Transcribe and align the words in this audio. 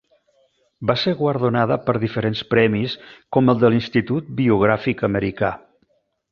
Va 0.91 0.95
ser 1.01 1.13
guardonada 1.19 1.77
per 1.89 1.95
diferents 2.05 2.41
premis 2.55 2.97
com 3.37 3.55
el 3.55 3.63
de 3.65 3.73
l'Institut 3.75 4.35
Biogràfic 4.41 5.09
Americà. 5.13 5.57